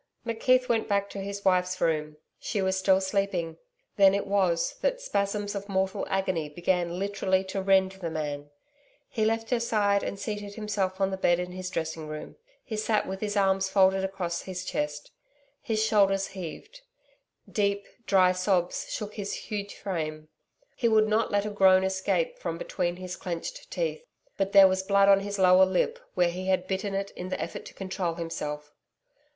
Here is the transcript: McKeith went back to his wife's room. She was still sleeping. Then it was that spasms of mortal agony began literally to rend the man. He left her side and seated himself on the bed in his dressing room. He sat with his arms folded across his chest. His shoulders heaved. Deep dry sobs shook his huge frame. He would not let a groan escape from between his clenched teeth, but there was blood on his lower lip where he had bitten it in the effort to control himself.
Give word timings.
McKeith 0.25 0.67
went 0.67 0.87
back 0.87 1.11
to 1.11 1.19
his 1.19 1.45
wife's 1.45 1.79
room. 1.79 2.17
She 2.39 2.59
was 2.59 2.75
still 2.75 2.99
sleeping. 2.99 3.57
Then 3.97 4.15
it 4.15 4.25
was 4.25 4.77
that 4.81 4.99
spasms 4.99 5.53
of 5.53 5.69
mortal 5.69 6.07
agony 6.09 6.49
began 6.49 6.97
literally 6.97 7.43
to 7.43 7.61
rend 7.61 7.91
the 7.91 8.09
man. 8.09 8.49
He 9.09 9.25
left 9.25 9.51
her 9.51 9.59
side 9.59 10.01
and 10.01 10.17
seated 10.19 10.55
himself 10.55 10.99
on 10.99 11.11
the 11.11 11.17
bed 11.17 11.39
in 11.39 11.51
his 11.51 11.69
dressing 11.69 12.07
room. 12.07 12.35
He 12.63 12.77
sat 12.77 13.07
with 13.07 13.21
his 13.21 13.37
arms 13.37 13.69
folded 13.69 14.03
across 14.03 14.41
his 14.41 14.65
chest. 14.65 15.11
His 15.61 15.85
shoulders 15.85 16.29
heaved. 16.29 16.81
Deep 17.47 17.85
dry 18.07 18.31
sobs 18.31 18.87
shook 18.91 19.13
his 19.13 19.33
huge 19.33 19.75
frame. 19.75 20.29
He 20.75 20.89
would 20.89 21.07
not 21.07 21.29
let 21.29 21.45
a 21.45 21.51
groan 21.51 21.83
escape 21.83 22.39
from 22.39 22.57
between 22.57 22.95
his 22.95 23.15
clenched 23.15 23.69
teeth, 23.69 24.03
but 24.35 24.51
there 24.51 24.67
was 24.67 24.81
blood 24.81 25.09
on 25.09 25.19
his 25.19 25.37
lower 25.37 25.63
lip 25.67 25.99
where 26.15 26.29
he 26.31 26.47
had 26.47 26.65
bitten 26.65 26.95
it 26.95 27.11
in 27.11 27.29
the 27.29 27.39
effort 27.39 27.65
to 27.65 27.75
control 27.75 28.15
himself. 28.15 28.73